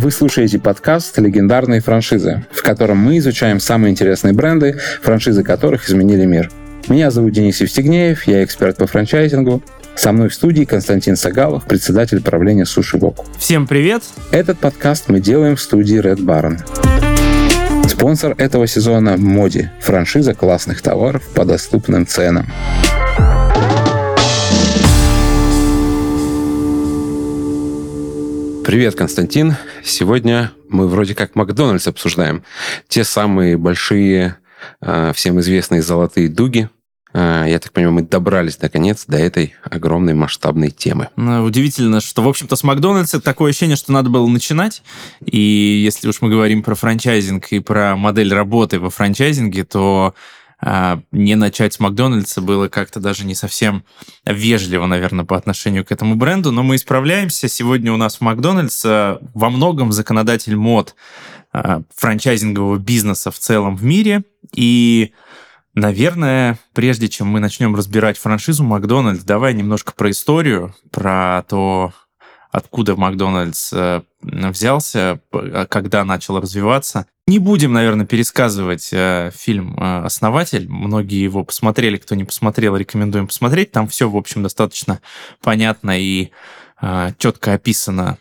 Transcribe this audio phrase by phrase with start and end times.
[0.00, 6.24] Вы слушаете подкаст «Легендарные франшизы», в котором мы изучаем самые интересные бренды, франшизы которых изменили
[6.24, 6.50] мир.
[6.88, 9.62] Меня зовут Денис Евстигнеев, я эксперт по франчайзингу.
[9.94, 13.26] Со мной в студии Константин Сагалов, председатель правления Суши Вок.
[13.38, 14.02] Всем привет!
[14.30, 16.56] Этот подкаст мы делаем в студии Red Baron.
[17.86, 22.46] Спонсор этого сезона– Моди, франшиза классных товаров по доступным ценам.
[28.64, 29.56] Привет, Константин.
[29.84, 32.42] Сегодня мы вроде как Макдональдс обсуждаем.
[32.88, 34.36] Те самые большие,
[34.80, 36.68] а, всем известные золотые дуги.
[37.12, 41.08] А, я так понимаю, мы добрались наконец до этой огромной масштабной темы.
[41.16, 44.82] Ну, удивительно, что, в общем-то, с Макдональдса такое ощущение, что надо было начинать.
[45.24, 45.38] И
[45.84, 50.14] если уж мы говорим про франчайзинг и про модель работы во франчайзинге, то
[50.62, 53.84] не начать с Макдональдса было как-то даже не совсем
[54.26, 57.48] вежливо, наверное, по отношению к этому бренду, но мы исправляемся.
[57.48, 60.94] Сегодня у нас в Макдональдс а, во многом законодатель мод
[61.52, 64.24] а, франчайзингового бизнеса в целом в мире.
[64.54, 65.12] И,
[65.74, 71.94] наверное, прежде чем мы начнем разбирать франшизу Макдональдс, давай немножко про историю, про то,
[72.50, 75.20] откуда Макдональдс э, взялся,
[75.68, 77.06] когда начал развиваться.
[77.26, 80.68] Не будем, наверное, пересказывать э, фильм э, «Основатель».
[80.68, 81.96] Многие его посмотрели.
[81.96, 83.70] Кто не посмотрел, рекомендуем посмотреть.
[83.70, 85.00] Там все, в общем, достаточно
[85.42, 86.30] понятно и
[87.18, 88.16] четко описано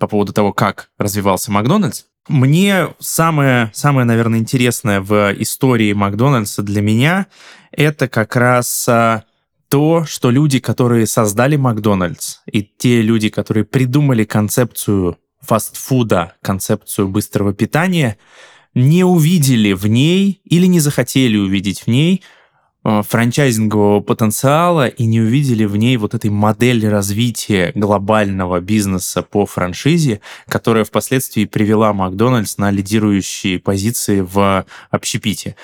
[0.00, 2.06] по поводу того, как развивался Макдональдс.
[2.26, 7.28] Мне самое, самое, наверное, интересное в истории Макдональдса для меня
[7.72, 9.22] это как раз э,
[9.70, 17.54] то, что люди, которые создали Макдональдс, и те люди, которые придумали концепцию фастфуда, концепцию быстрого
[17.54, 18.18] питания,
[18.74, 22.22] не увидели в ней или не захотели увидеть в ней
[23.06, 30.20] франчайзингового потенциала и не увидели в ней вот этой модели развития глобального бизнеса по франшизе,
[30.48, 35.56] которая впоследствии привела Макдональдс на лидирующие позиции в общепите.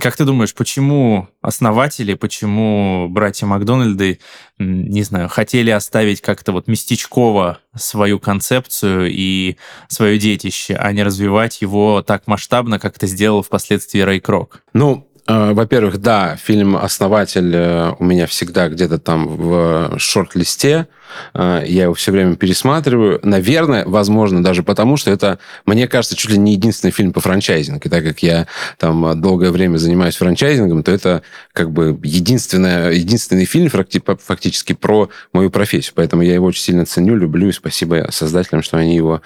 [0.00, 4.20] Как ты думаешь, почему основатели, почему братья Макдональды,
[4.58, 9.56] не знаю, хотели оставить как-то вот местечково свою концепцию и
[9.88, 14.62] свое детище, а не развивать его так масштабно, как это сделал впоследствии Рэй Крок?
[14.72, 15.11] Ну, Э,
[15.52, 20.88] во-первых, да, фильм «Основатель» э, у меня всегда где-то там в шорт-листе.
[21.34, 23.20] Э, я его все время пересматриваю.
[23.22, 27.80] Наверное, возможно, даже потому, что это, мне кажется, чуть ли не единственный фильм по франчайзингу.
[27.84, 28.46] И так как я
[28.78, 31.22] там долгое время занимаюсь франчайзингом, то это
[31.52, 35.92] как бы единственное, единственный фильм фактически про мою профессию.
[35.96, 39.22] Поэтому я его очень сильно ценю, люблю, и спасибо создателям, что они его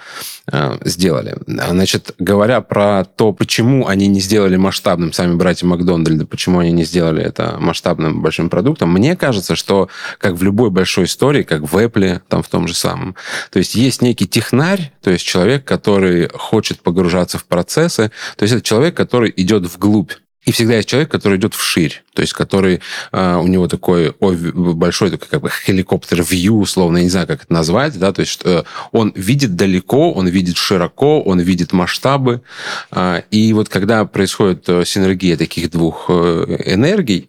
[0.51, 1.37] э, сделали.
[1.45, 6.83] Значит, говоря про то, почему они не сделали масштабным сами братья Макдональда, почему они не
[6.83, 11.76] сделали это масштабным большим продуктом, мне кажется, что как в любой большой истории, как в
[11.77, 13.15] в Apple, там в том же самом.
[13.51, 18.53] То есть есть некий технарь, то есть человек, который хочет погружаться в процессы, то есть
[18.53, 20.11] это человек, который идет вглубь
[20.47, 22.79] и всегда есть человек, который идет вширь, то есть который
[23.11, 27.43] э, у него такой большой такой как бы хеликоптер вью, условно, я не знаю, как
[27.43, 28.63] это назвать, да, то есть э,
[28.93, 32.43] он видит далеко, он видит широко, он видит масштабы,
[32.91, 37.27] э, и вот когда происходит э, синергия таких двух э, энергий,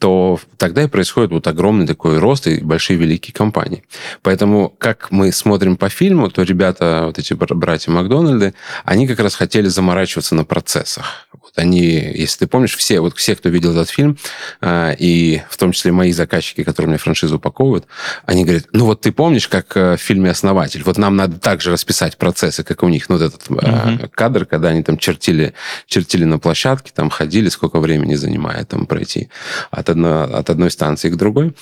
[0.00, 3.84] то тогда и происходит вот огромный такой рост и большие великие компании.
[4.22, 8.52] Поэтому, как мы смотрим по фильму, то ребята, вот эти братья Макдональды,
[8.84, 11.28] они как раз хотели заморачиваться на процессах.
[11.32, 14.18] Вот они, если ты помнишь, все, вот все, кто видел этот фильм,
[14.60, 17.86] а, и в том числе мои заказчики, которые мне франшизу упаковывают,
[18.24, 21.70] они говорят, ну вот ты помнишь, как э, в фильме «Основатель», вот нам надо также
[21.70, 24.08] расписать процессы, как у них, ну вот этот uh-huh.
[24.08, 25.54] кадр, когда они там чертили,
[25.86, 29.28] чертили на площадке, там ходили, сколько времени занимает там пройти
[29.70, 31.54] от, одно, от одной станции к другой.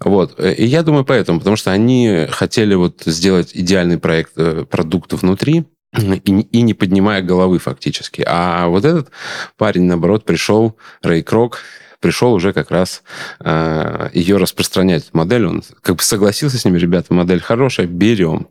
[0.00, 0.38] Вот.
[0.40, 5.64] И я думаю поэтому, потому что они хотели вот сделать идеальный проект, э, продукт внутри,
[5.96, 8.24] и, и не поднимая головы фактически.
[8.26, 9.10] А вот этот
[9.56, 11.60] парень, наоборот, пришел, Рэй Крок,
[12.00, 13.02] пришел уже как раз
[13.40, 15.46] э, ее распространять, модель.
[15.46, 18.48] Он как бы согласился с ними, ребята, модель хорошая, берем.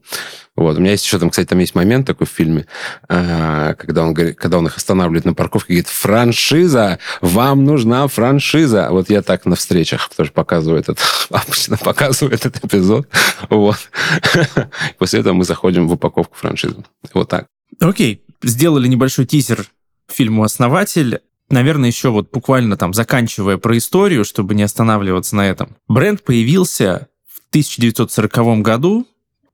[0.55, 0.77] Вот.
[0.77, 2.65] У меня есть еще там, кстати, там есть момент такой в фильме,
[3.09, 8.87] э, когда он, когда он их останавливает на парковке, говорит, франшиза, вам нужна франшиза.
[8.89, 10.99] Вот я так на встречах тоже показываю этот,
[11.29, 13.07] обычно показываю этот эпизод.
[13.49, 13.77] Вот.
[14.97, 16.83] После этого мы заходим в упаковку франшизы.
[17.13, 17.45] Вот так.
[17.79, 19.65] Окей, сделали небольшой тизер
[20.07, 21.21] фильму «Основатель».
[21.49, 25.77] Наверное, еще вот буквально там заканчивая про историю, чтобы не останавливаться на этом.
[25.87, 29.07] Бренд появился в 1940 году,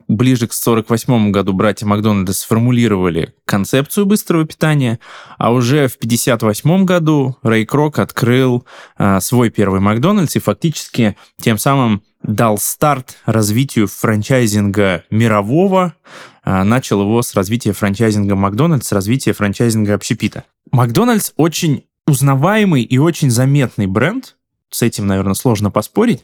[0.07, 4.99] ближе к 48 году братья Макдональда сформулировали концепцию быстрого питания,
[5.37, 8.65] а уже в 58 году Рэй Крок открыл
[8.97, 15.93] а, свой первый Макдональдс и фактически тем самым дал старт развитию франчайзинга мирового,
[16.45, 20.45] начал его с развития франчайзинга Макдональдс, развития франчайзинга общепита.
[20.73, 24.35] Макдональдс очень узнаваемый и очень заметный бренд,
[24.71, 26.23] с этим, наверное, сложно поспорить.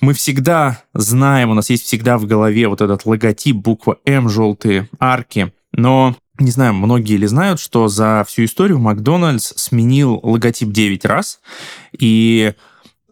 [0.00, 4.90] Мы всегда знаем, у нас есть всегда в голове вот этот логотип, буква М, желтые
[5.00, 11.06] арки, но не знаю, многие ли знают, что за всю историю Макдональдс сменил логотип 9
[11.06, 11.40] раз,
[11.98, 12.52] и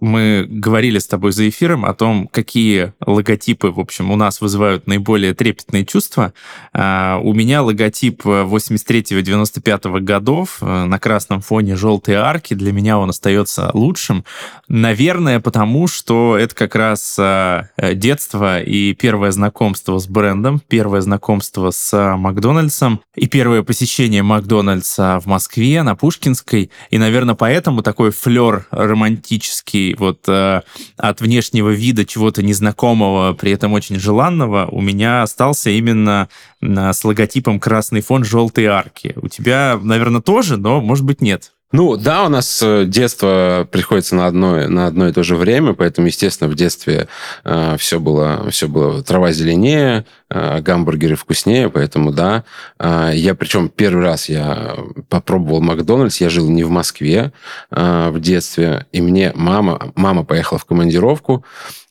[0.04, 4.86] мы говорили с тобой за эфиром о том, какие логотипы, в общем, у нас вызывают
[4.86, 6.34] наиболее трепетные чувства.
[6.74, 12.52] А, у меня логотип 83-95 годов э, на красном фоне желтой арки.
[12.52, 14.26] Для меня он остается лучшим.
[14.68, 21.70] Наверное, потому что это как раз а, детство и первое знакомство с брендом, первое знакомство
[21.70, 26.70] с Макдональдсом и первое посещение Макдональдса в Москве на Пушкинской.
[26.90, 30.62] И, наверное, поэтому такой флер романтический вот э,
[30.96, 36.28] от внешнего вида чего-то незнакомого, при этом очень желанного, у меня остался именно
[36.60, 39.14] э, с логотипом красный фон желтой арки.
[39.16, 41.52] У тебя, наверное, тоже, но, может быть, нет.
[41.76, 45.72] Ну, да, у нас э, детство приходится на одно, на одно и то же время,
[45.72, 47.08] поэтому, естественно, в детстве
[47.42, 52.44] э, все, было, все было трава зеленее, э, гамбургеры вкуснее, поэтому, да.
[52.78, 54.76] Э, я, причем, первый раз я
[55.08, 57.32] попробовал Макдональдс, я жил не в Москве
[57.72, 61.44] э, в детстве, и мне мама, мама поехала в командировку,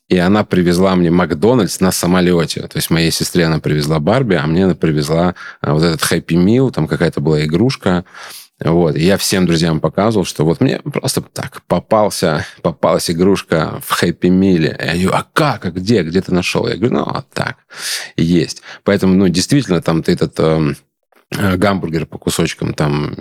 [0.08, 2.62] и она привезла мне Макдональдс на самолете.
[2.62, 6.42] То есть моей сестре она привезла Барби, а мне она привезла э, вот этот Happy
[6.42, 8.06] Meal, там какая-то была игрушка.
[8.64, 8.96] Вот.
[8.96, 14.28] И я всем друзьям показывал, что вот мне просто так попался, попалась игрушка в Хэппи
[14.28, 14.78] Миле.
[14.80, 16.68] Я говорю, а как, а где, где ты нашел?
[16.68, 17.58] Я говорю, ну, вот так,
[18.16, 18.62] есть.
[18.84, 20.78] Поэтому, ну, действительно, там ты этот эм,
[21.38, 23.16] гамбургер по кусочкам там,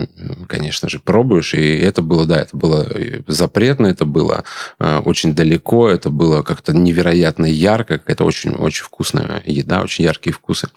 [0.47, 1.53] конечно же, пробуешь.
[1.53, 2.87] И это было, да, это было
[3.27, 4.43] запретно, это было
[4.79, 10.69] э, очень далеко, это было как-то невероятно ярко, какая-то очень-очень вкусная еда, очень яркие вкусы.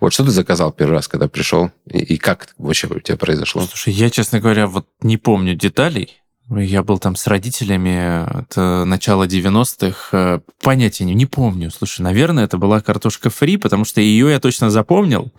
[0.00, 1.70] Вот что ты заказал первый раз, когда пришел?
[1.90, 3.62] И, и как вообще у тебя произошло?
[3.62, 6.20] Слушай, я, честно говоря, вот не помню деталей.
[6.50, 11.70] Я был там с родителями, это начало 90-х, э, понятия не, не помню.
[11.70, 15.32] Слушай, наверное, это была картошка фри, потому что ее я точно запомнил,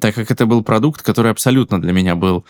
[0.00, 2.44] так как это был продукт, который абсолютно для меня был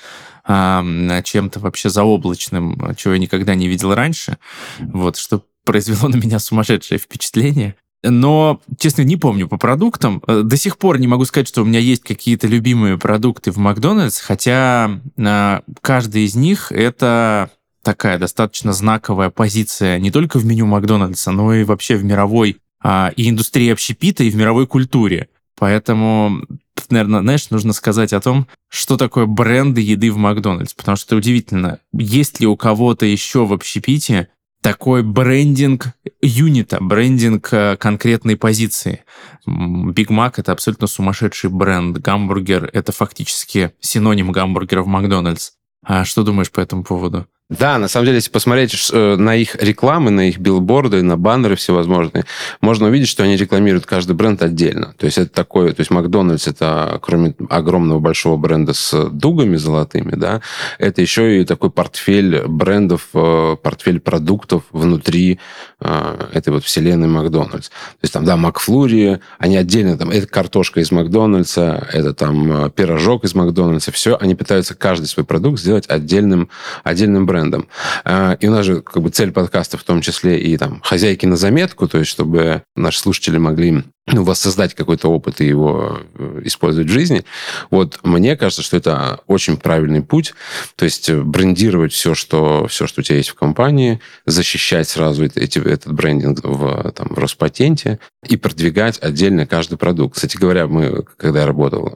[0.44, 0.84] а,
[1.22, 4.36] чем-то вообще заоблачным, чего я никогда не видел раньше,
[4.78, 7.76] вот, что произвело на меня сумасшедшее впечатление.
[8.04, 10.22] Но, честно, не помню по продуктам.
[10.26, 13.58] Э, до сих пор не могу сказать, что у меня есть какие-то любимые продукты в
[13.58, 17.50] Макдональдс, хотя а, каждый из них это
[17.82, 23.12] такая достаточно знаковая позиция не только в меню Макдональдса, но и вообще в мировой а,
[23.16, 25.28] и индустрии общепита, и в мировой культуре.
[25.58, 26.44] Поэтому,
[26.88, 30.74] наверное, знаешь, нужно сказать о том, что такое бренды еды в Макдональдс.
[30.74, 34.28] Потому что удивительно, есть ли у кого-то еще в общепите
[34.60, 35.88] такой брендинг
[36.20, 39.04] юнита, брендинг э, конкретной позиции.
[39.44, 41.98] Биг Мак— это абсолютно сумасшедший бренд.
[41.98, 45.50] Гамбургер— это фактически синоним гамбургера в Макдональдс.
[45.84, 47.26] А что думаешь по этому поводу?
[47.58, 51.54] Да, на самом деле, если посмотреть э, на их рекламы, на их билборды, на баннеры
[51.56, 52.24] всевозможные,
[52.62, 54.94] можно увидеть, что они рекламируют каждый бренд отдельно.
[54.96, 60.12] То есть это такое, то есть Макдональдс это кроме огромного большого бренда с дугами золотыми,
[60.12, 60.40] да,
[60.78, 65.38] это еще и такой портфель брендов, э, портфель продуктов внутри
[65.80, 67.68] э, этой вот вселенной Макдональдс.
[67.68, 73.24] То есть там, да, Макфлури, они отдельно, там, это картошка из Макдональдса, это там пирожок
[73.24, 76.48] из Макдональдса, все, они пытаются каждый свой продукт сделать отдельным,
[76.82, 77.68] отдельным брендом брендом.
[78.04, 81.26] А, и у нас же как бы цель подкаста в том числе и там хозяйки
[81.26, 86.40] на заметку, то есть чтобы наши слушатели могли ну, воссоздать какой-то опыт и его э,
[86.44, 87.24] использовать в жизни.
[87.70, 90.34] Вот мне кажется, что это очень правильный путь.
[90.74, 95.24] То есть э, брендировать все, что, все, что у тебя есть в компании, защищать сразу
[95.24, 100.16] эти, этот брендинг в, там, в Роспатенте и продвигать отдельно каждый продукт.
[100.16, 101.94] Кстати говоря, мы, когда я работал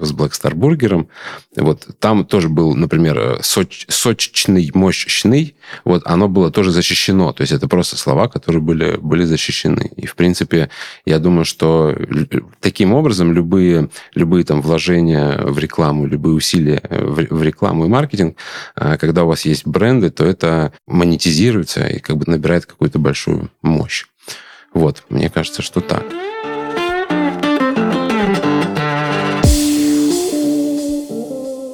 [0.00, 1.08] с Black Star Burger,
[1.56, 7.32] вот там тоже был, например, соч, сочечный, мощный, вот оно было тоже защищено.
[7.32, 9.90] То есть это просто слова, которые были, были защищены.
[9.96, 10.70] И, в принципе,
[11.04, 11.96] я думаю, что
[12.60, 18.36] таким образом любые, любые там вложения в рекламу, любые усилия в, в рекламу и маркетинг,
[18.74, 23.50] а, когда у вас есть бренды, то это монетизируется и как бы набирает какую-то большую
[23.62, 24.06] мощь.
[24.72, 26.04] Вот, мне кажется, что так.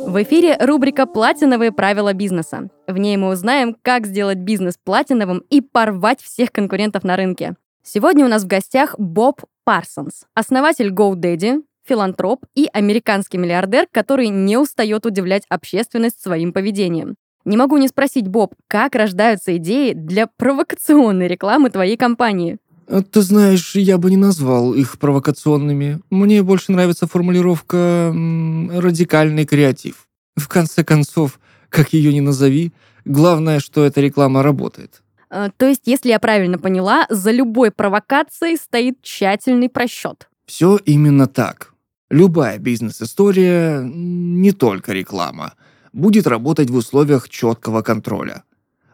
[0.06, 2.68] В эфире рубрика «Платиновые правила бизнеса».
[2.86, 7.56] В ней мы узнаем, как сделать бизнес платиновым и порвать всех конкурентов на рынке.
[7.82, 14.56] Сегодня у нас в гостях Боб Парсонс, основатель GoDaddy, филантроп и американский миллиардер, который не
[14.56, 17.16] устает удивлять общественность своим поведением.
[17.44, 22.58] Не могу не спросить, Боб, как рождаются идеи для провокационной рекламы твоей компании?
[22.88, 26.00] А Ты знаешь, я бы не назвал их провокационными.
[26.10, 30.06] Мне больше нравится формулировка «радикальный креатив».
[30.36, 32.72] В конце концов, как ее ни назови,
[33.04, 35.02] главное, что эта реклама работает.
[35.30, 40.28] Э, То есть, если я правильно поняла, за любой провокацией стоит тщательный просчет.
[40.46, 41.72] Все именно так.
[42.10, 45.54] Любая бизнес-история, не только реклама,
[45.92, 48.44] будет работать в условиях четкого контроля.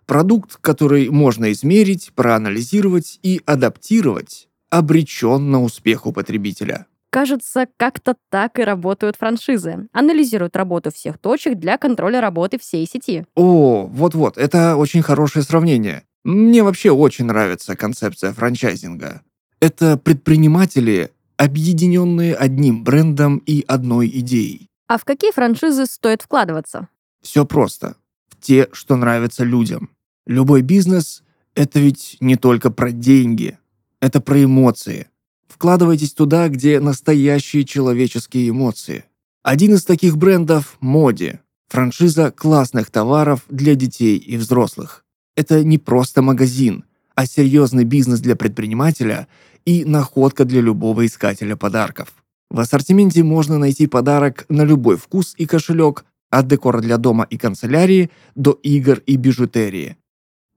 [0.07, 6.87] Продукт, который можно измерить, проанализировать и адаптировать, обречен на успех у потребителя.
[7.11, 9.87] Кажется, как-то так и работают франшизы.
[9.93, 13.27] Анализируют работу всех точек для контроля работы всей сети.
[13.35, 16.05] О, вот-вот, это очень хорошее сравнение.
[16.25, 19.23] Мне вообще очень нравится концепция франчайзинга.
[19.61, 24.69] Это предприниматели, объединенные одним брендом и одной идеей.
[24.89, 26.89] А в какие франшизы стоит вкладываться?
[27.23, 27.97] Все просто.
[28.43, 29.91] Те, что нравятся людям.
[30.27, 31.23] Любой бизнес–
[31.55, 33.57] это ведь не только про деньги.
[34.01, 35.07] Это про эмоции.
[35.47, 39.05] Вкладывайтесь туда, где настоящие человеческие эмоции.
[39.45, 41.39] Один из таких брендов– Моди.
[41.69, 45.05] Франшиза классных товаров для детей и взрослых.
[45.37, 46.85] Это не просто магазин,
[47.15, 49.29] а серьезный бизнес для предпринимателя
[49.65, 52.13] и находка для любого искателя подарков.
[52.51, 57.37] В ассортименте можно найти подарок на любой вкус и кошелек, от декора для дома и
[57.37, 59.99] канцелярии до игр и бижутерии.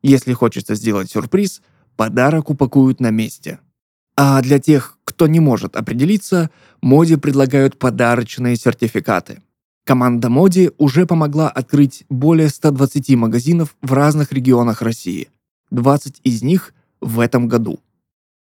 [0.02, 1.62] Если хочется сделать сюрприз,
[1.98, 3.60] подарок упакуют на месте.
[4.16, 6.50] А для тех, кто не может определиться,
[6.82, 9.42] Моди предлагают подарочные сертификаты.
[9.84, 15.28] Команда Моди уже помогла открыть более 120 магазинов в разных регионах России.
[15.72, 17.82] 20 из них в этом году.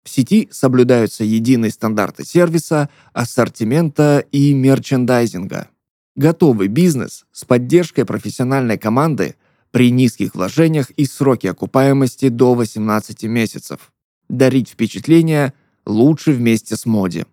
[0.04, 5.70] В сети соблюдаются единые стандарты сервиса, ассортимента и мерчендайзинга.
[6.16, 9.36] Готовый бизнес с поддержкой профессиональной команды
[9.72, 13.92] при низких вложениях и сроке окупаемости до 18 месяцев.
[14.28, 15.54] Дарить впечатление
[15.86, 17.26] лучше вместе с Моди.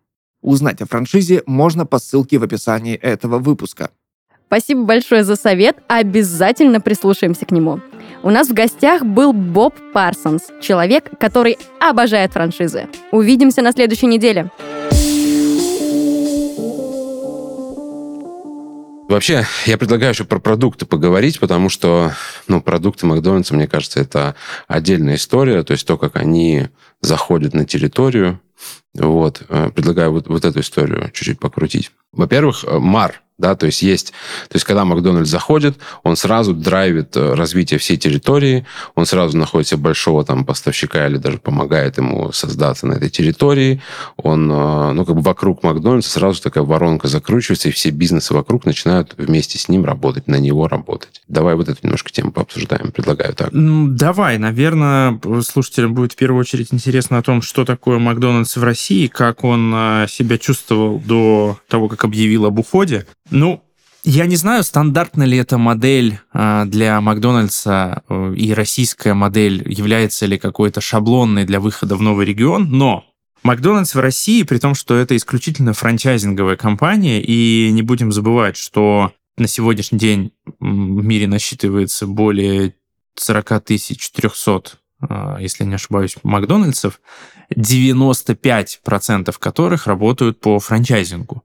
[0.42, 3.90] Узнать о франшизе можно по ссылке в описании этого выпуска.
[4.46, 7.80] Спасибо большое за совет, обязательно прислушаемся к нему.
[8.22, 12.88] У нас в гостях был Боб Парсонс, человек, который обожает франшизы.
[13.12, 14.50] Увидимся на следующей неделе.
[19.08, 22.12] Вообще, я предлагаю еще про продукты поговорить, потому что,
[22.46, 24.34] ну, продукты Макдональдса, мне кажется, это
[24.66, 26.68] отдельная история, то есть то, как они
[27.00, 28.38] заходят на территорию.
[28.94, 31.92] Вот, э, предлагаю вот, вот эту историю чуть-чуть покрутить.
[32.12, 34.08] Во-первых, э, МАР, да, то есть есть,
[34.48, 39.68] то есть когда Макдональдс заходит, он сразу драйвит э, развитие всей территории, он сразу находит
[39.68, 43.80] себе большого там поставщика или даже помогает ему создаться на этой территории,
[44.16, 49.14] он, ну, как бы вокруг Макдональдса сразу такая воронка закручивается, и все бизнесы вокруг начинают
[49.16, 51.22] вместе с ним работать, на него работать.
[51.28, 53.50] Давай вот эту немножко тему пообсуждаем, предлагаю так.
[53.52, 58.64] Ну, давай, наверное, слушателям будет в первую очередь интересно о том, что такое Макдональдс в
[58.64, 63.06] России, как он э, себя чувствовал до того, как объявил об уходе.
[63.30, 63.62] Ну,
[64.04, 70.26] я не знаю, стандартна ли эта модель э, для Макдональдса э, и российская модель является
[70.26, 73.04] ли какой-то шаблонной для выхода в новый регион, но
[73.42, 79.12] Макдональдс в России, при том, что это исключительно франчайзинговая компания, и не будем забывать, что
[79.36, 82.74] на сегодняшний день в мире насчитывается более
[83.14, 84.62] 40 400,
[85.08, 87.00] э, если не ошибаюсь, Макдональдсов,
[87.54, 91.44] 95% которых работают по франчайзингу.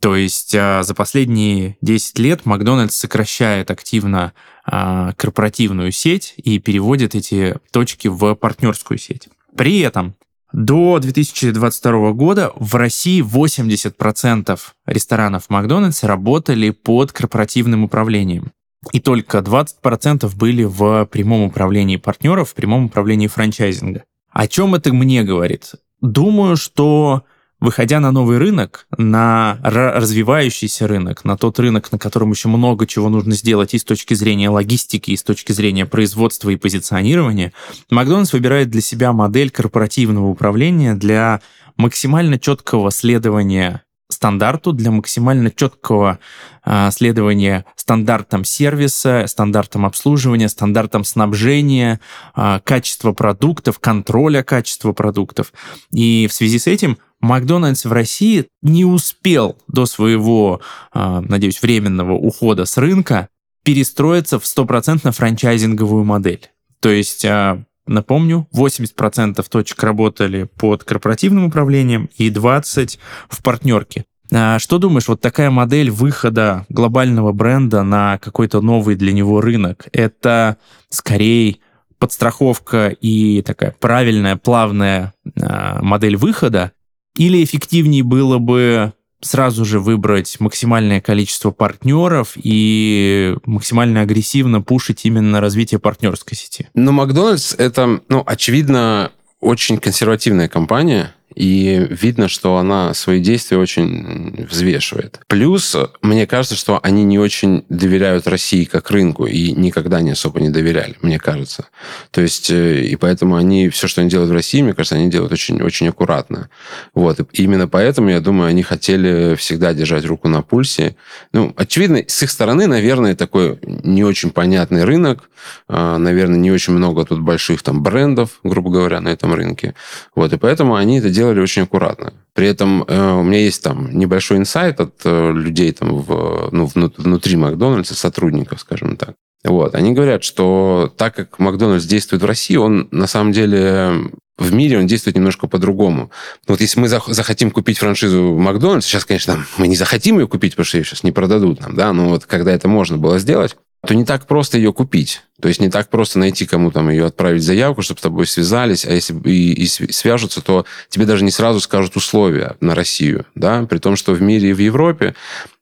[0.00, 4.32] То есть а, за последние 10 лет Макдональдс сокращает активно
[4.64, 9.28] а, корпоративную сеть и переводит эти точки в партнерскую сеть.
[9.56, 10.14] При этом
[10.52, 18.52] до 2022 года в России 80% ресторанов Макдональдс работали под корпоративным управлением.
[18.92, 24.04] И только 20% были в прямом управлении партнеров, в прямом управлении франчайзинга.
[24.36, 25.72] О чем это мне говорит?
[26.02, 27.22] Думаю, что
[27.58, 33.08] выходя на новый рынок, на развивающийся рынок, на тот рынок, на котором еще много чего
[33.08, 37.54] нужно сделать и с точки зрения логистики, и с точки зрения производства и позиционирования,
[37.88, 41.40] Макдональдс выбирает для себя модель корпоративного управления для
[41.78, 46.18] максимально четкого следования стандарту, для максимально четкого
[46.64, 52.00] э, следования стандартам сервиса, стандартам обслуживания, стандартам снабжения,
[52.36, 55.52] э, качества продуктов, контроля качества продуктов.
[55.92, 60.60] И в связи с этим Макдональдс в России не успел до своего,
[60.94, 63.28] э, надеюсь, временного ухода с рынка
[63.64, 66.48] перестроиться в стопроцентно франчайзинговую модель.
[66.80, 74.04] То есть э, Напомню, 80% точек работали под корпоративным управлением и 20% в партнерке.
[74.32, 79.86] А что думаешь, вот такая модель выхода глобального бренда на какой-то новый для него рынок,
[79.92, 80.56] это
[80.88, 81.58] скорее
[81.98, 86.72] подстраховка и такая правильная, плавная э, модель выхода,
[87.16, 88.92] или эффективнее было бы
[89.26, 96.68] сразу же выбрать максимальное количество партнеров и максимально агрессивно пушить именно развитие партнерской сети?
[96.74, 104.46] Но Макдональдс это, ну, очевидно, очень консервативная компания, и видно, что она свои действия очень
[104.50, 105.20] взвешивает.
[105.28, 110.40] Плюс, мне кажется, что они не очень доверяют России как рынку и никогда не особо
[110.40, 111.66] не доверяли, мне кажется.
[112.10, 115.10] То есть, э, и поэтому они, все, что они делают в России, мне кажется, они
[115.10, 116.48] делают очень, очень аккуратно.
[116.94, 117.20] Вот.
[117.20, 120.96] И именно поэтому, я думаю, они хотели всегда держать руку на пульсе.
[121.32, 125.28] Ну, очевидно, с их стороны, наверное, такой не очень понятный рынок,
[125.68, 129.74] а, наверное, не очень много тут больших там брендов, грубо говоря, на этом рынке.
[130.14, 130.32] Вот.
[130.32, 132.12] И поэтому они это делают делали очень аккуратно.
[132.34, 136.70] При этом э, у меня есть там небольшой инсайт от э, людей там в, ну,
[136.96, 139.14] внутри Макдональдса, сотрудников, скажем так.
[139.44, 139.74] Вот.
[139.74, 144.78] Они говорят, что так как Макдональдс действует в России, он на самом деле в мире
[144.78, 146.10] он действует немножко по-другому.
[146.46, 150.66] Вот если мы захотим купить франшизу Макдональдс, сейчас, конечно, мы не захотим ее купить, потому
[150.66, 153.56] что ее сейчас не продадут нам, да, но вот когда это можно было сделать,
[153.86, 155.22] то не так просто ее купить.
[155.40, 158.84] То есть не так просто найти кому там ее отправить заявку, чтобы с тобой связались,
[158.84, 163.62] а если и, и свяжутся, то тебе даже не сразу скажут условия на Россию, да,
[163.64, 165.14] при том, что в мире и в Европе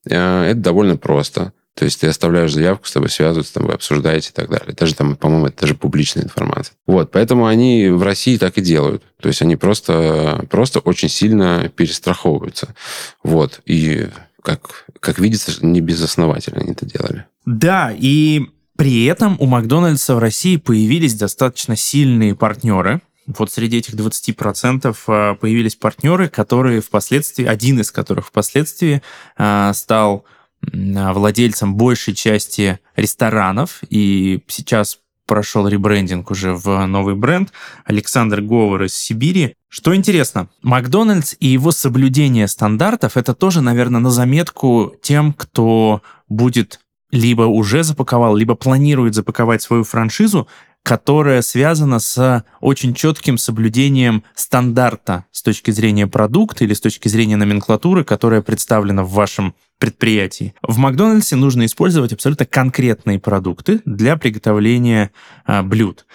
[0.09, 1.53] э, это довольно просто.
[1.75, 4.75] То есть ты оставляешь заявку, с тобой связываются, там вы обсуждаете и так далее.
[4.79, 6.77] Даже там, по-моему, это даже публичная информация.
[6.87, 9.03] Вот, поэтому они в России так и делают.
[9.21, 12.77] То есть они просто, просто очень сильно перестраховываются.
[13.25, 14.07] Вот, и
[14.45, 17.25] как, как видится, не безосновательно они это делали.
[17.47, 18.43] Да, и
[18.77, 23.01] при этом у Макдональдса в России появились достаточно сильные партнеры.
[23.27, 29.03] Вот среди этих 20% а, появились партнеры, которые впоследствии, один из которых впоследствии
[29.37, 30.25] а, стал
[30.63, 37.51] владельцем большей части ресторанов, и сейчас прошел ребрендинг уже в новый бренд,
[37.85, 39.57] Александр Говор из Сибири.
[39.77, 46.79] Что интересно, Макдональдс и его соблюдение стандартов, это тоже, наверное, на заметку тем, кто будет
[47.11, 50.47] либо уже запаковал, либо планирует запаковать свою франшизу,
[50.85, 57.35] которая связана с очень четким соблюдением стандарта с точки зрения продукта или с точки зрения
[57.35, 60.55] номенклатуры, которая представлена в вашем предприятии.
[60.63, 65.11] В Макдональдсе нужно использовать абсолютно конкретные продукты для приготовления
[65.45, 66.07] а, блюд.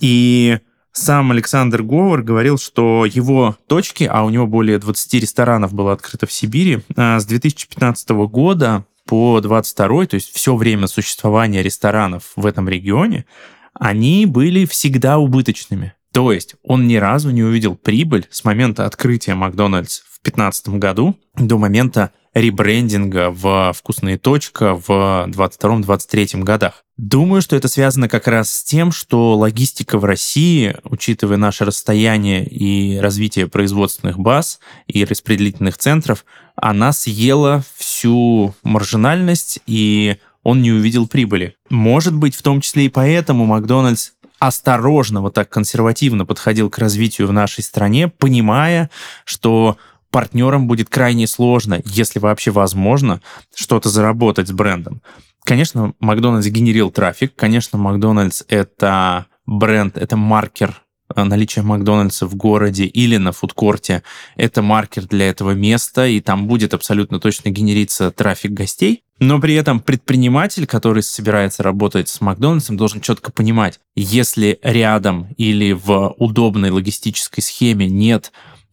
[0.00, 0.58] И
[0.94, 6.26] сам Александр Говор говорил, что его точки, а у него более 20 ресторанов было открыто
[6.26, 12.46] в Сибири, а, с 2015 года по 22 то есть все время существования ресторанов в
[12.46, 13.26] этом регионе,
[13.74, 15.94] они были всегда убыточными.
[16.12, 21.18] То есть он ни разу не увидел прибыль с момента открытия Макдональдс в 2015 году
[21.34, 26.84] до момента ребрендинга в «Вкусная точка» в 22-23 годах.
[26.96, 32.46] Думаю, что это связано как раз с тем, что логистика в России, учитывая наше расстояние
[32.46, 36.24] и развитие производственных баз и распределительных центров,
[36.56, 41.56] она съела всю маржинальность, и он не увидел прибыли.
[41.70, 47.28] Может быть, в том числе и поэтому Макдональдс осторожно, вот так консервативно подходил к развитию
[47.28, 48.90] в нашей стране, понимая,
[49.24, 49.78] что
[50.14, 53.20] партнерам будет крайне сложно, если вообще возможно,
[53.52, 55.02] что-то заработать с брендом.
[55.44, 60.82] Конечно, Макдональдс генерил трафик, конечно, Макдональдс— это бренд, это маркер
[61.16, 64.04] э, наличия Макдональдса в городе или на фудкорте—
[64.36, 69.02] это маркер для этого места, и там будет абсолютно точно генериться трафик гостей.
[69.18, 75.72] Но при этом предприниматель, который собирается работать с Макдональдсом, должен четко понимать, если рядом или
[75.72, 78.30] в удобной логистической схеме нет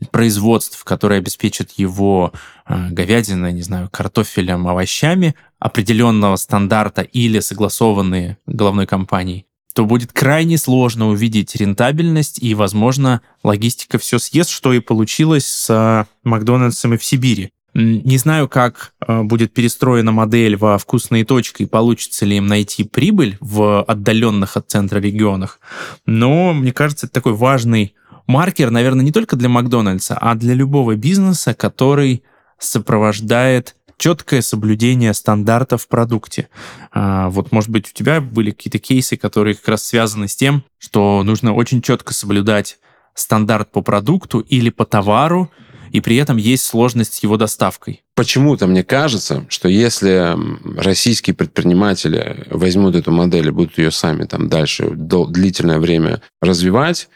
[0.09, 2.33] производств, которые обеспечат его
[2.67, 10.57] э, говядиной, не знаю, картофелем, овощами определенного стандарта или согласованные головной компанией, то будет крайне
[10.57, 17.05] сложно увидеть рентабельность и, возможно, логистика все съест, что и получилось с Макдональдсом и в
[17.05, 17.51] Сибири.
[17.73, 22.83] Не знаю, как э, будет перестроена модель во вкусные точки и получится ли им найти
[22.83, 25.61] прибыль в отдаленных от центра регионах,
[26.05, 27.95] но мне кажется, это такой важный
[28.27, 32.23] маркер, наверное, не только для Макдональдса, а для любого бизнеса, который
[32.57, 36.49] сопровождает четкое соблюдение стандартов в продукте.
[36.91, 40.63] А, вот, может быть, у тебя были какие-то кейсы, которые как раз связаны с тем,
[40.79, 42.79] что нужно очень четко соблюдать
[43.13, 45.51] стандарт по продукту или по товару,
[45.91, 48.01] и при этом есть сложность с его доставкой.
[48.15, 50.35] Почему-то мне кажется, что если
[50.79, 57.09] российские предприниматели возьмут эту модель и будут ее сами там дальше длительное время развивать,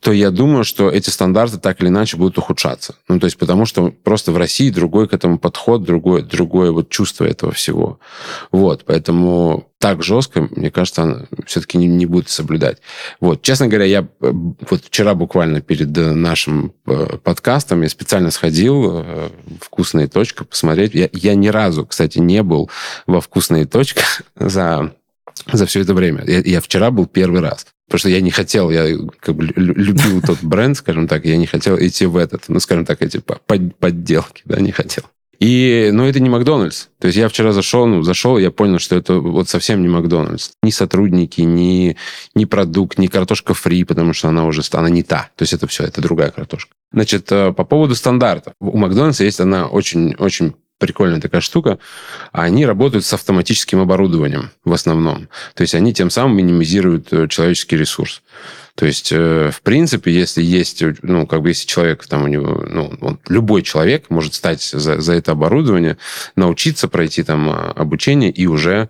[0.00, 2.96] то я думаю, что эти стандарты так или иначе будут ухудшаться.
[3.08, 6.88] Ну, то есть потому что просто в России другой к этому подход, другое, другое вот
[6.88, 8.00] чувство этого всего.
[8.50, 12.78] Вот, поэтому так жестко, мне кажется, все-таки не, не будет соблюдать.
[13.20, 14.32] Вот, честно говоря, я э,
[14.70, 20.94] вот вчера буквально перед э, нашим э, подкастом я специально сходил в «Вкусная точка» посмотреть.
[20.94, 22.70] Я, я ни разу, кстати, не был
[23.06, 24.02] во «Вкусной точке»
[24.36, 24.94] за
[25.52, 26.24] за все это время.
[26.26, 27.66] Я, я вчера был первый раз.
[27.90, 31.46] Потому что я не хотел, я как бы любил тот бренд, скажем так, я не
[31.46, 33.20] хотел идти в этот, ну, скажем так, эти
[33.80, 35.02] подделки, да, не хотел.
[35.40, 36.86] И, ну, это не Макдональдс.
[37.00, 40.52] То есть я вчера зашел, ну, зашел, я понял, что это вот совсем не Макдональдс.
[40.62, 41.96] Ни сотрудники, ни,
[42.36, 45.30] ни продукт, ни картошка фри, потому что она уже, она не та.
[45.34, 46.70] То есть это все, это другая картошка.
[46.92, 48.52] Значит, э, по поводу стандартов.
[48.60, 51.78] У Макдональдса есть она очень, очень прикольная такая штука.
[52.32, 55.28] Они работают с автоматическим оборудованием в основном.
[55.54, 58.22] То есть они тем самым минимизируют э, человеческий ресурс.
[58.74, 62.64] То есть, э, в принципе, если есть, ну, как бы, если человек там у него,
[62.66, 65.98] ну, он, любой человек может стать за, за это оборудование,
[66.34, 68.88] научиться пройти там а, обучение и уже а,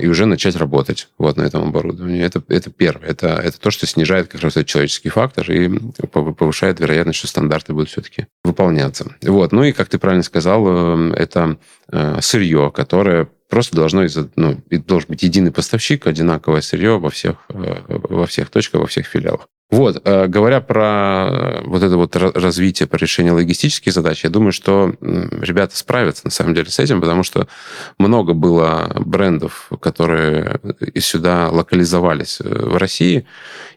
[0.00, 2.22] и уже начать работать вот на этом оборудовании.
[2.22, 3.08] Это, это первое.
[3.08, 5.68] Это, это то, что снижает как раз этот человеческий фактор и
[6.08, 9.06] повышает вероятность, что стандарты будут все-таки выполняться.
[9.22, 9.52] Вот.
[9.52, 11.58] Ну и, как ты правильно сказал, э, это
[11.90, 14.04] э, сырье, которое просто должно
[14.36, 19.06] ну, должен быть единый поставщик, одинаковое сырье во всех, э, во всех точках, во всех
[19.06, 19.48] филиалах.
[19.74, 24.52] Вот, э, говоря про э, вот это вот развитие, про решение логистических задач, я думаю,
[24.52, 27.48] что ребята справятся на самом деле с этим, потому что
[27.98, 33.26] много было брендов, которые и сюда локализовались в России,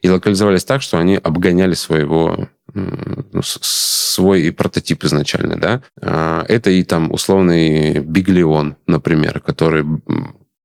[0.03, 6.43] и локализовались так, что они обгоняли своего ну, свой прототип изначально, да.
[6.47, 9.83] Это и там условный Биглион, например, который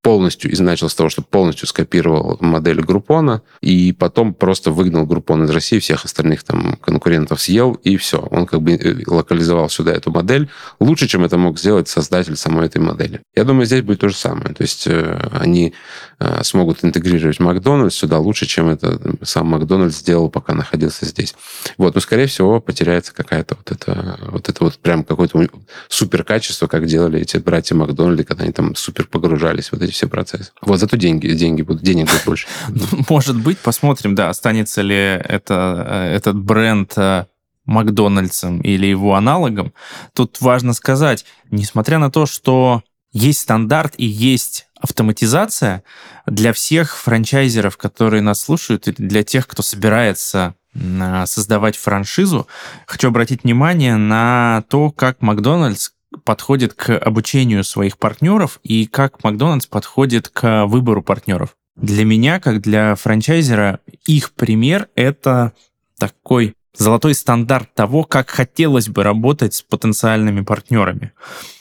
[0.03, 5.45] полностью, и начал с того, что полностью скопировал модель Группона, и потом просто выгнал Группон
[5.45, 8.19] из России, всех остальных там конкурентов съел, и все.
[8.19, 12.67] Он как бы э, локализовал сюда эту модель лучше, чем это мог сделать создатель самой
[12.67, 13.21] этой модели.
[13.37, 14.55] Я думаю, здесь будет то же самое.
[14.55, 15.73] То есть э, они
[16.19, 21.35] э, смогут интегрировать Макдональдс сюда лучше, чем это сам Макдональдс сделал, пока находился здесь.
[21.79, 25.49] Вот, но, скорее всего, потеряется какая-то вот это, вот это вот прям какое-то
[25.89, 30.09] супер качество, как делали эти братья Макдональды, когда они там супер погружались вот эти все
[30.09, 30.53] процессы.
[30.61, 32.47] Вот зато деньги, деньги будут, денег будет больше.
[33.09, 37.27] Может быть, посмотрим, да, останется ли это, э, этот бренд э,
[37.65, 39.73] Макдональдсом или его аналогом.
[40.15, 45.85] Тут важно сказать, несмотря на то, что есть стандарт и есть автоматизация
[46.27, 52.49] для всех франчайзеров, которые нас слушают, и для тех, кто собирается э, создавать франшизу,
[52.87, 55.91] хочу обратить внимание на то, как Макдональдс
[56.25, 61.57] подходит к обучению своих партнеров и как Макдональдс подходит к выбору партнеров.
[61.77, 65.53] Для меня, как для франчайзера, их пример— это
[65.99, 71.13] такой золотой стандарт того, как хотелось бы работать с потенциальными партнерами.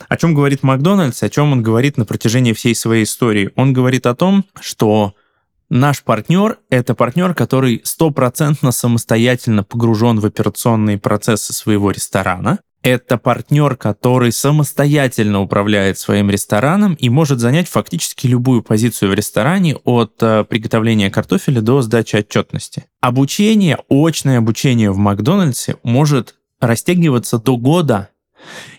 [0.07, 3.51] О чем говорит Макдональдс, о чем он говорит на протяжении всей своей истории?
[3.55, 5.15] Он говорит о том, что
[5.69, 13.75] наш партнер— это партнер, который стопроцентно самостоятельно погружен в операционные процессы своего ресторана, это партнер,
[13.75, 20.43] который самостоятельно управляет своим рестораном и может занять фактически любую позицию в ресторане от э,
[20.43, 22.85] приготовления картофеля до сдачи отчетности.
[22.99, 28.09] Обучение, очное обучение в Макдональдсе может растягиваться до года,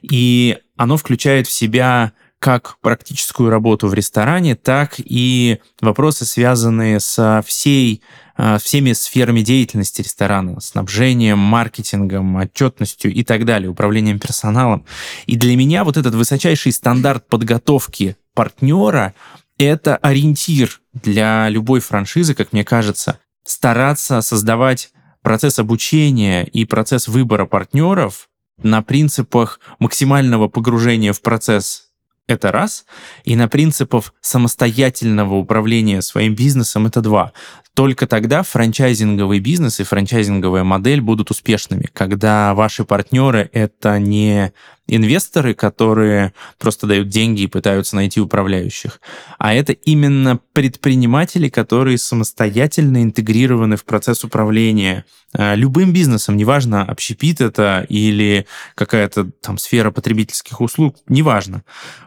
[0.03, 7.40] и оно включает в себя как практическую работу в ресторане, так и вопросы, связанные со
[7.46, 8.02] всей
[8.37, 14.85] а, всеми сферами деятельности ресторана, снабжением, маркетингом, отчетностью и так далее, управлением персоналом.
[15.26, 19.14] И для меня вот этот высочайший стандарт подготовки партнера—
[19.57, 24.90] это ориентир для любой франшизы, как мне кажется, стараться создавать
[25.22, 28.28] процесс обучения и процесс выбора партнеров
[28.61, 31.91] на принципах максимального погружения в процесс
[32.29, 32.85] это раз.
[33.25, 37.33] И на принципов самостоятельного управления своим бизнесом это два.
[37.75, 44.53] Только тогда франчайзинговый бизнес и франчайзинговая модель будут успешными, когда ваши партнеры— это не
[44.87, 49.01] инвесторы, которые просто дают деньги и пытаются найти управляющих,
[49.38, 57.40] а это именно предприниматели, которые самостоятельно интегрированы в процесс управления э, любым бизнесом, неважно, общепит
[57.40, 61.62] это или какая-то там сфера потребительских услуг, неважно.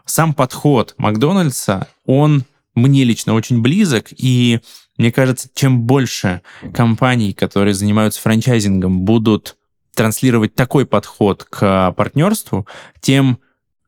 [0.05, 2.43] Сам подход Макдональдса, он
[2.75, 4.59] мне лично очень близок, и
[4.97, 6.41] мне кажется, чем больше
[6.73, 9.55] компаний, которые занимаются франчайзингом, будут
[9.95, 12.67] транслировать такой подход к партнерству,
[13.01, 13.39] тем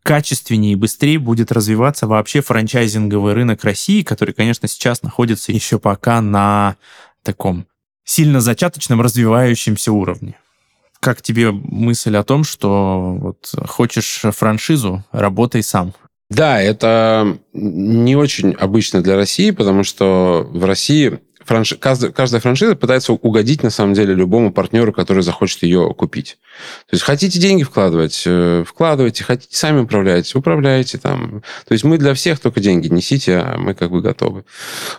[0.03, 6.21] качественнее и быстрее будет развиваться вообще франчайзинговый рынок России, который, конечно, сейчас находится еще пока
[6.21, 6.77] на
[7.23, 7.67] таком
[8.05, 10.35] сильно зачаточном развивающемся уровне.
[11.01, 15.93] Как тебе мысль о том, что вот хочешь франшизу, работай сам?
[16.29, 21.73] Да, это не очень обычно для России, потому что в России франш...
[21.79, 26.37] каждая, франшиза пытается угодить, на самом деле, любому партнеру, который захочет ее купить.
[26.89, 31.41] То есть, хотите деньги вкладывать, э, вкладывайте, хотите сами управлять, управляйте там.
[31.67, 34.43] То есть, мы для всех только деньги несите, а мы как бы готовы.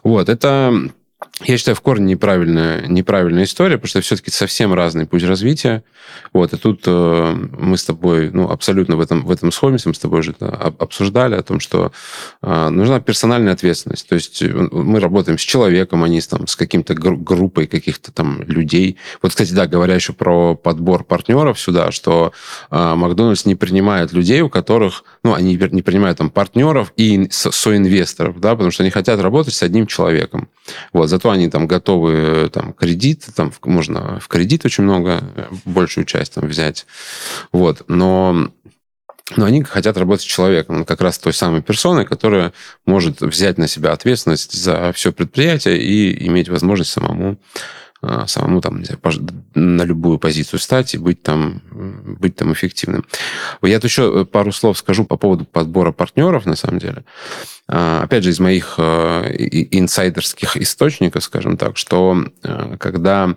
[0.02, 0.90] Вот, это
[1.44, 5.85] я считаю, в корне неправильная, неправильная история, потому что все-таки совсем разный путь развития.
[6.33, 9.94] Вот, и тут э, мы с тобой ну, абсолютно в этом, в этом сходимся, мы
[9.94, 11.92] с тобой уже это обсуждали, о том, что
[12.42, 14.09] э, нужна персональная ответственность.
[14.09, 18.11] То есть э, мы работаем с человеком, а не с, там, с каким-то группой каких-то
[18.11, 18.96] там людей.
[19.22, 22.33] Вот, кстати, да, говоря еще про подбор партнеров сюда, что
[22.70, 28.40] э, Макдональдс не принимает людей, у которых, ну, они не принимают там партнеров и соинвесторов,
[28.40, 30.48] да, потому что они хотят работать с одним человеком.
[30.92, 35.23] Вот, зато они там готовы там кредит, там можно в кредит очень много,
[35.64, 36.87] большую часть там взять.
[37.53, 38.51] Вот, но
[39.37, 42.53] но они хотят работать с человеком, как раз той самой персоной, которая
[42.87, 47.38] может взять на себя ответственность за все предприятие и иметь возможность самому
[48.26, 49.00] самому там, не знаю,
[49.54, 51.62] на любую позицию стать и быть там,
[52.20, 53.04] быть там эффективным.
[53.62, 57.04] Я тут еще пару слов скажу по поводу подбора партнеров, на самом деле.
[57.66, 62.24] А, опять же, из моих а, инсайдерских источников, скажем так, что
[62.78, 63.34] когда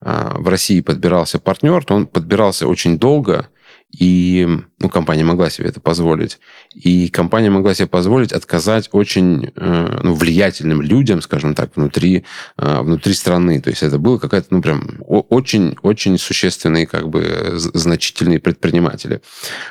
[0.00, 3.48] в России подбирался партнер, то он подбирался очень долго,
[3.90, 4.46] и
[4.78, 6.38] ну, компания могла себе это позволить.
[6.74, 12.24] И компания могла себе позволить отказать очень э, ну, влиятельным людям, скажем так, внутри,
[12.58, 13.60] э, внутри страны.
[13.62, 19.22] То есть это было какая-то, ну, прям очень-очень существенные, как бы, значительные предприниматели.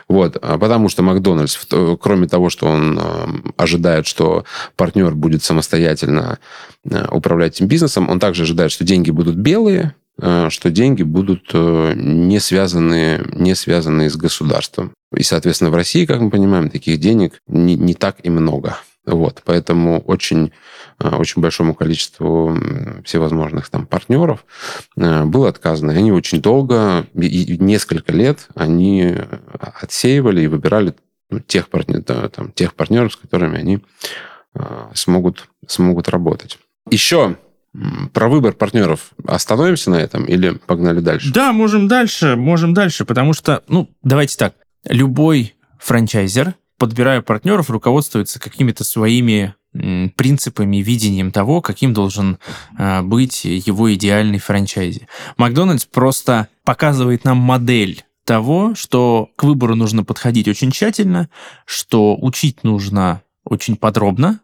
[0.08, 0.36] Вот.
[0.42, 1.68] А потому что Макдональдс,
[2.02, 6.40] кроме того, что он э, ожидает, что партнер будет самостоятельно
[7.12, 11.94] управлять этим бизнесом, он также ожидает, что деньги будут белые, Э, что деньги будут э,
[11.96, 14.94] не связаны, не связаны с государством.
[15.16, 18.78] И, соответственно, в России, как мы понимаем, таких денег не, не так и много.
[19.06, 20.52] Вот, поэтому очень,
[21.00, 22.58] э, очень большому количеству
[23.06, 24.44] всевозможных там партнеров
[24.96, 25.92] было отказано.
[25.92, 29.16] И они очень долго, несколько лет, они
[29.60, 30.96] отсеивали и выбирали
[31.30, 33.80] ну, тех, партнер, там, тех партнеров, с которыми они
[34.96, 36.58] смогут, смогут работать.
[36.90, 37.38] Еще
[38.14, 41.32] про выбор партнеров остановимся на этом или погнали дальше?
[41.32, 48.40] Да, можем дальше, можем дальше, потому что, ну, давайте так, любой франчайзер, подбирая партнеров, руководствуется
[48.40, 49.54] какими-то своими
[50.16, 52.40] принципами, видением того, каким должен
[52.78, 55.08] э, быть его идеальный франчайзи.
[55.38, 61.30] Макдональдс просто показывает нам модель того, что к выбору нужно подходить очень тщательно,
[61.66, 64.40] что учить нужно очень подробно,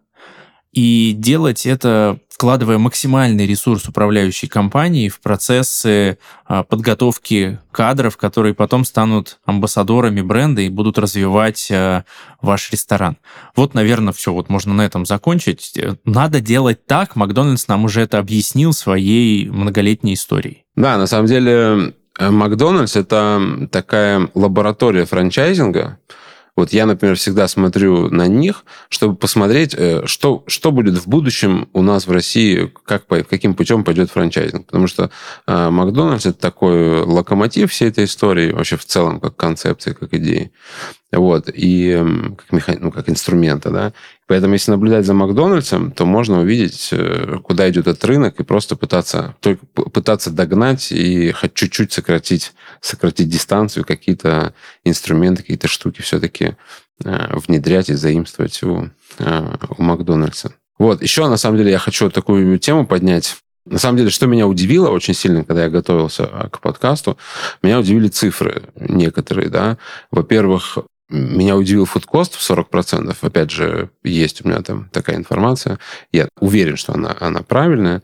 [0.74, 8.84] и делать это, вкладывая максимальный ресурс управляющей компании в процессы а, подготовки кадров, которые потом
[8.84, 12.06] станут амбассадорами бренда и будут развивать а,
[12.42, 13.18] ваш ресторан.
[13.56, 14.34] Вот, наверное, все.
[14.34, 15.80] Вот можно на этом закончить.
[16.06, 17.16] Надо делать так.
[17.16, 20.66] Макдональдс нам уже это объяснил своей многолетней историей.
[20.76, 26.00] Да, на самом деле Макдональдс это такая лаборатория франчайзинга,
[26.56, 31.68] вот я, например, всегда смотрю на них, чтобы посмотреть, э, что, что будет в будущем
[31.74, 34.68] у нас в России, как, каким путем пойдет франчайзинг.
[34.68, 35.10] Потому что
[35.48, 40.52] э, Макдональдс это такой локомотив всей этой истории, вообще в целом, как концепции, как идеи.
[41.12, 42.04] Вот, и
[42.38, 42.78] как, механ...
[42.82, 43.94] ну, как инструмента, да.
[44.28, 48.76] Поэтому, если наблюдать за Макдональдсом, то можно увидеть, э, куда идет этот рынок, и просто
[48.76, 56.56] пытаться, только пытаться догнать и хоть чуть-чуть сократить, сократить дистанцию, какие-то инструменты, какие-то штуки все-таки
[57.04, 60.54] э, внедрять и заимствовать у, э, у Макдональдса.
[60.80, 63.38] Вот, еще, на самом деле, я хочу такую тему поднять.
[63.66, 67.18] На самом деле, что меня удивило очень сильно, когда я готовился к подкасту,
[67.62, 69.78] меня удивили цифры некоторые, да.
[70.12, 70.80] Во-первых,
[71.14, 73.16] меня удивил фудкост в 40%.
[73.22, 75.80] Опять же, есть у меня там такая информация.
[76.12, 78.02] Я уверен, что она, она правильная,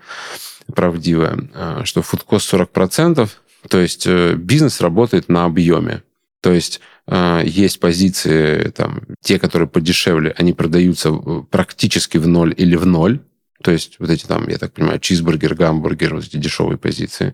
[0.74, 3.28] правдивая, а, что фудкост 40%.
[3.68, 6.04] То есть э, бизнес работает на объеме.
[6.42, 12.76] То есть а, есть позиции, там, те, которые подешевле, они продаются практически в ноль или
[12.76, 13.20] в ноль.
[13.64, 17.34] То есть вот эти там, я так понимаю, чизбургер, гамбургер, вот эти дешевые позиции.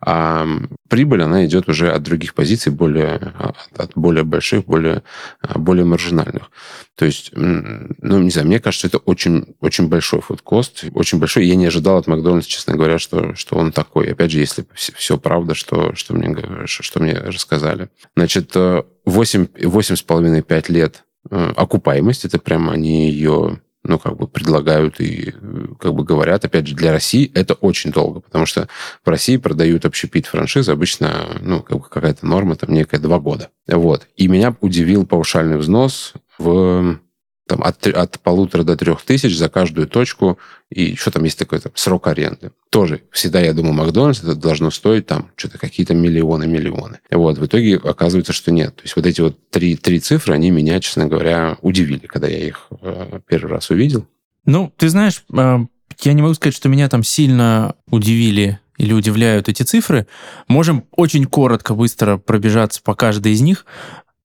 [0.00, 0.46] А
[0.88, 3.34] прибыль, она идет уже от других позиций, более,
[3.76, 5.02] от более больших, более,
[5.54, 6.50] более маржинальных.
[6.94, 11.46] То есть, ну, не знаю, мне кажется, это очень, очень большой фудкост, очень большой.
[11.46, 14.10] Я не ожидал от Макдональдса, честно говоря, что, что он такой.
[14.12, 16.34] Опять же, если все правда, что, что, мне,
[16.66, 17.90] что мне рассказали.
[18.16, 25.34] Значит, 8, 8,5-5 лет э, окупаемость, это прямо они ее ну, как бы предлагают и
[25.80, 26.44] как бы говорят.
[26.44, 28.68] Опять же, для России это очень долго, потому что
[29.04, 33.48] в России продают общепит франшизы обычно, ну, как бы какая-то норма, там, некая два года.
[33.66, 34.06] Вот.
[34.16, 36.98] И меня удивил паушальный взнос в
[37.48, 40.38] там, от, от полутора до трех тысяч за каждую точку,
[40.70, 42.52] и еще там есть такой там, срок аренды.
[42.70, 47.00] Тоже всегда я думал, Макдональдс это должно стоить там что-то какие-то миллионы-миллионы.
[47.10, 48.76] Вот, в итоге оказывается, что нет.
[48.76, 52.46] То есть вот эти вот три, три цифры, они меня, честно говоря, удивили, когда я
[52.46, 54.06] их э, первый раз увидел.
[54.44, 55.58] Ну, ты знаешь, э,
[56.00, 60.06] я не могу сказать, что меня там сильно удивили или удивляют эти цифры.
[60.46, 63.66] Можем очень коротко, быстро пробежаться по каждой из них.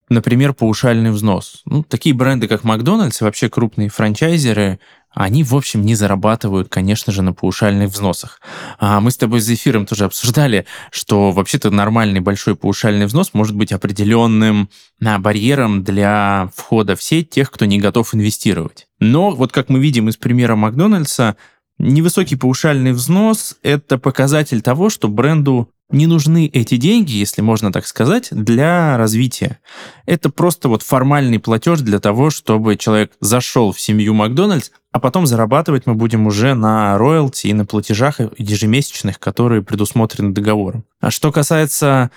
[0.10, 1.62] Например, паушальный взнос.
[1.66, 4.80] Ну, такие бренды, как Макдональдс вообще крупные франчайзеры,
[5.14, 8.42] они, в общем, не зарабатывают, конечно же, на паушальных взносах.
[8.80, 13.56] А мы с тобой за эфиром тоже обсуждали, что вообще-то нормальный большой паушальный взнос может
[13.56, 14.70] быть определенным
[15.04, 18.88] а, барьером для входа в сеть тех, кто не готов инвестировать.
[19.00, 21.38] Но вот как мы видим из примера Макдональдса,
[21.78, 27.86] невысокий паушальный взнос– это показатель того, что бренду не нужны эти деньги, если можно так
[27.86, 29.60] сказать, для развития.
[30.06, 35.26] Это просто вот формальный платеж для того, чтобы человек зашел в семью Макдональдс, а потом
[35.26, 40.86] зарабатывать мы будем уже на роялти и на платежах ежемесячных, которые предусмотрены договором.
[41.00, 42.12] А что касается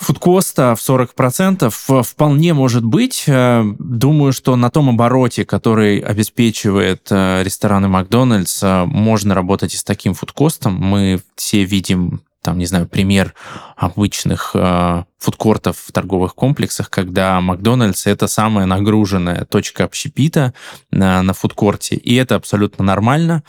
[0.00, 3.24] фудкоста в 40% вполне может быть.
[3.26, 9.84] Э, думаю, что на том обороте, который обеспечивает э, рестораны Макдональдс, можно работать и с
[9.84, 10.74] таким фудкостом.
[10.74, 13.34] Мы все видим там, не знаю, пример
[13.76, 20.54] обычных э, фудкортов в торговых комплексах, когда Макдональдс это самая нагруженная точка общепита
[20.90, 23.42] на, на фудкорте, и это абсолютно нормально.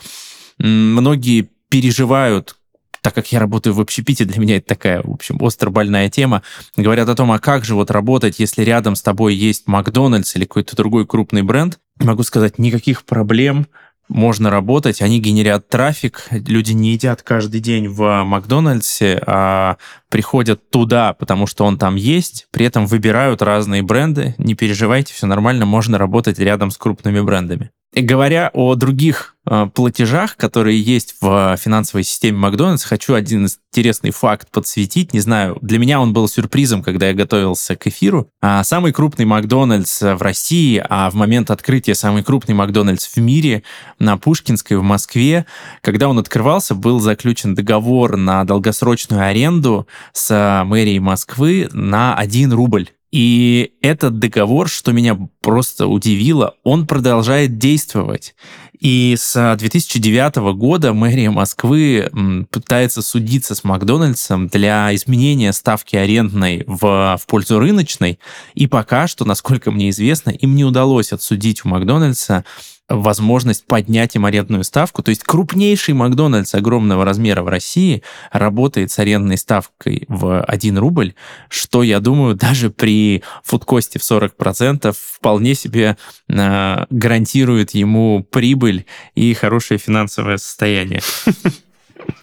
[0.58, 2.56] Многие переживают,
[3.00, 6.42] так как я работаю в общепите, для меня это такая, в общем, остро больная тема,
[6.76, 10.44] говорят о том, а как же вот работать, если рядом с тобой есть Макдональдс или
[10.44, 11.78] какой-то другой крупный бренд.
[11.98, 13.66] Могу сказать, никаких проблем,
[14.12, 19.78] можно работать, они генерят трафик, люди не едят каждый день в Макдональдсе, а
[20.12, 24.34] приходят туда, потому что он там есть, при этом выбирают разные бренды.
[24.36, 27.70] Не переживайте, все нормально, можно работать рядом с крупными брендами.
[27.94, 34.12] И говоря о других э, платежах, которые есть в финансовой системе Макдональдс, хочу один интересный
[34.12, 35.12] факт подсветить.
[35.12, 38.30] Не знаю, для меня он был сюрпризом, когда я готовился к эфиру.
[38.40, 43.62] А самый крупный Макдональдс в России, а в момент открытия самый крупный Макдональдс в мире
[43.98, 45.44] на Пушкинской в Москве,
[45.82, 52.88] когда он открывался, был заключен договор на долгосрочную аренду с мэрией Москвы на 1 рубль.
[53.12, 58.34] И этот договор, что меня просто удивило, он продолжает действовать.
[58.82, 62.10] И с 2009 года мэрия Москвы
[62.50, 68.18] пытается судиться с Макдональдсом для изменения ставки арендной в, в пользу рыночной.
[68.54, 72.44] И пока что, насколько мне известно, им не удалось отсудить у Макдональдса
[72.88, 75.02] возможность поднять им арендную ставку.
[75.02, 81.14] То есть крупнейший Макдональдс огромного размера в России работает с арендной ставкой в 1 рубль,
[81.48, 85.96] что, я думаю, даже при фудкосте в 40% вполне себе
[86.28, 88.71] э, гарантирует ему прибыль
[89.14, 91.00] и хорошее финансовое состояние.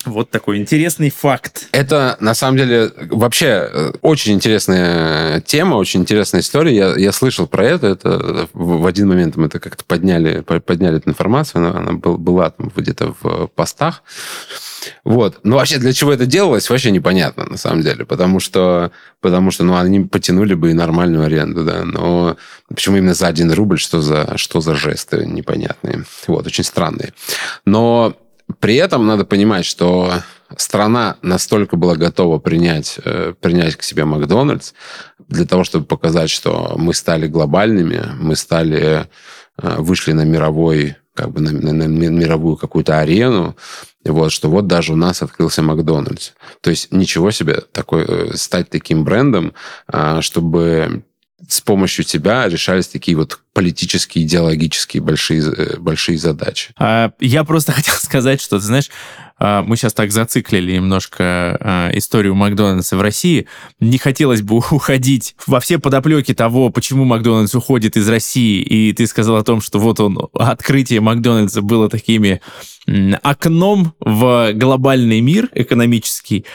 [0.06, 1.68] Вот такой интересный факт.
[1.72, 6.76] Это, на самом деле, вообще э, очень интересная тема, очень интересная история.
[6.76, 7.88] Я, я слышал про это.
[7.88, 11.60] Это в один момент мы это как-то подняли, подняли эту информацию.
[11.60, 14.04] Она, она был, была там где-то в постах.
[15.04, 15.39] Вот.
[15.44, 18.06] Но вообще для чего это делалось, вообще непонятно, на самом деле.
[18.06, 21.84] Потому что, потому что ну, они потянули бы и нормальную аренду, да.
[21.84, 22.38] Но
[22.68, 23.80] почему именно за один рубль?
[23.80, 26.04] Что за, что за жесты непонятные?
[26.28, 27.13] Вот, очень странные.
[27.65, 28.15] Но
[28.60, 30.14] при этом надо понимать, что
[30.58, 34.74] страна настолько была готова принять, э, принять к себе Макдональдс
[35.28, 39.08] для того, чтобы показать, что мы стали глобальными, мы стали,
[39.62, 43.58] э, вышли на мировой как бы на, на, на мировую какую-то арену,
[44.06, 46.32] вот, что вот даже у нас открылся Макдональдс.
[46.62, 49.54] То есть ничего себе такой, э, стать таким брендом,
[50.22, 51.04] чтобы
[51.47, 56.73] с помощью тебя решались такие вот политические, идеологические большие, э, большие задачи.
[56.78, 58.89] А, я просто хотел сказать, что, ты знаешь,
[59.38, 61.23] а, мы сейчас так зациклили немножко
[61.60, 63.47] а, историю Макдональдса в России.
[63.80, 68.62] Не хотелось бы уходить во все подоплеки того, почему Макдональдс уходит из России.
[68.62, 72.41] И ты сказал о том, что вот он, открытие Макдональдса было такими
[73.22, 76.45] окном в глобальный мир экономический.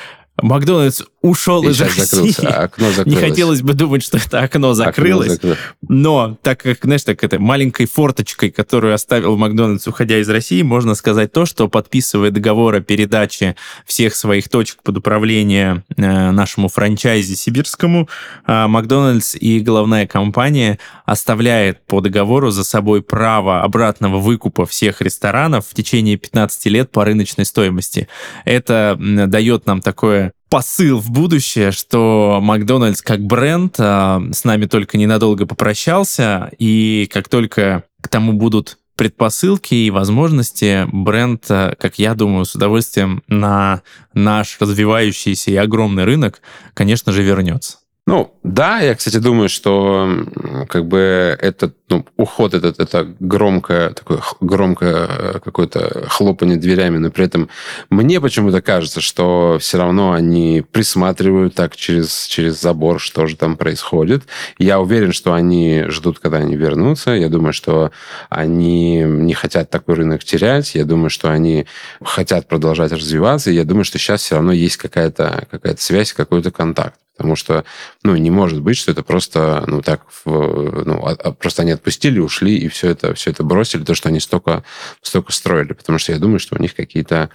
[0.42, 2.02] Макдональдс ушел И из России.
[2.02, 3.20] закрылся, а окно Не закрылось.
[3.20, 5.32] хотелось бы думать, что это окно Окно закрылось.
[5.32, 5.58] закрылось.
[5.88, 10.94] Но так как, знаешь, так это маленькой форточкой, которую оставил Макдональдс, уходя из России, можно
[10.94, 13.56] сказать то, что подписывая договор о передаче
[13.86, 18.08] всех своих точек под управление э, нашему франчайзе сибирскому,
[18.46, 25.66] э, Макдональдс и головная компания оставляет по договору за собой право обратного выкупа всех ресторанов
[25.68, 28.08] в течение 15 лет по рыночной стоимости.
[28.44, 34.98] Это дает нам такое посыл в будущее, что Макдональдс как бренд а, с нами только
[34.98, 42.14] ненадолго попрощался, и как только к тому будут предпосылки и возможности, бренд, а, как я
[42.14, 43.82] думаю, с удовольствием на
[44.12, 46.40] наш развивающийся и огромный рынок,
[46.74, 47.78] конечно же, вернется.
[48.06, 50.26] Ну, да, я, кстати, думаю, что
[50.68, 57.10] как бы этот ну, уход, этот, это громкое, такое громкое э, какое-то хлопание дверями, но
[57.10, 57.48] при этом
[57.88, 63.56] мне почему-то кажется, что все равно они присматривают так через, через забор, что же там
[63.56, 64.24] происходит.
[64.58, 67.12] Я уверен, что они ждут, когда они вернутся.
[67.12, 67.90] Я думаю, что
[68.28, 70.74] они не хотят такой рынок терять.
[70.74, 71.66] Я думаю, что они
[72.02, 73.50] хотят продолжать развиваться.
[73.50, 76.98] Я думаю, что сейчас все равно есть какая-то какая связь, какой-то контакт.
[77.16, 77.64] Потому что,
[78.02, 82.18] ну, не может быть, что это просто, ну, так, ну, а- а просто они отпустили,
[82.18, 84.64] ушли, и все это, все это бросили, то, что они столько,
[85.00, 85.74] столько строили.
[85.74, 87.30] Потому что я думаю, что у них какие-то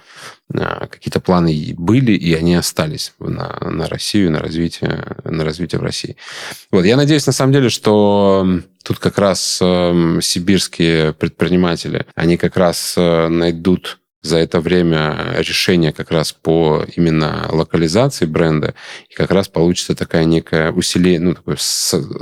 [0.52, 5.84] а, какие-то планы были, и они остались на, на Россию, на развитие, на развитие в
[5.84, 6.16] России.
[6.70, 8.46] Вот, я надеюсь, на самом деле, что
[8.82, 15.92] тут как раз эм, сибирские предприниматели, они как раз э, найдут за это время решение
[15.92, 18.74] как раз по именно локализации бренда,
[19.08, 21.56] и как раз получится такая некая усиление, ну, такое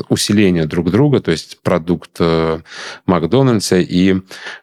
[0.09, 2.61] усиление друг друга, то есть продукт э,
[3.07, 4.17] Макдональдса и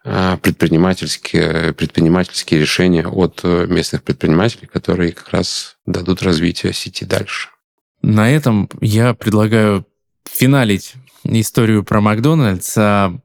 [0.03, 7.49] э, предпринимательские, предпринимательские решения от э, местных предпринимателей, которые как раз дадут развитие сети дальше.
[8.01, 9.85] На этом я предлагаю
[10.29, 10.95] финалить
[11.27, 12.73] историю про Макдональдс,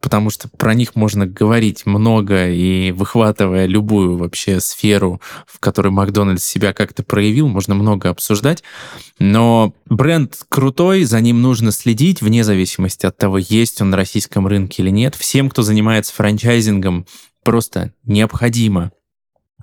[0.01, 6.44] потому что про них можно говорить много и выхватывая любую вообще сферу, в которой Макдональдс
[6.44, 8.62] себя как-то проявил, можно много обсуждать.
[9.18, 14.46] Но бренд крутой, за ним нужно следить вне зависимости от того, есть он на российском
[14.46, 15.14] рынке или нет.
[15.14, 17.07] Всем, кто занимается франчайзингом,
[17.44, 18.92] просто необходимо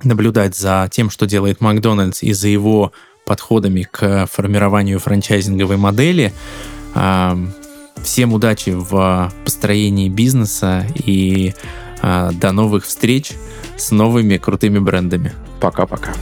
[0.04, 2.92] наблюдать за тем, что делает Макдональдс и за его
[3.26, 6.34] подходами к формированию франчайзинговой модели.
[8.08, 11.54] А, Всем удачи в построении бизнеса и
[12.02, 13.34] а, до новых встреч
[13.78, 15.34] с новыми крутыми брендами.
[15.60, 16.14] Пока-пока.